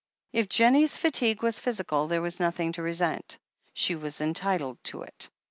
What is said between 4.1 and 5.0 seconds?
entitled